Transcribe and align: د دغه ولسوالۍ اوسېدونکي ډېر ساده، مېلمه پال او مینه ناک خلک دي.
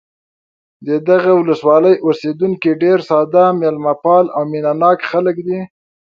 د 0.87 0.89
دغه 1.09 1.31
ولسوالۍ 1.41 1.95
اوسېدونکي 2.07 2.71
ډېر 2.83 2.97
ساده، 3.09 3.45
مېلمه 3.61 3.93
پال 4.03 4.25
او 4.35 4.41
مینه 4.51 4.73
ناک 4.81 4.99
خلک 5.11 5.35
دي. 5.47 5.59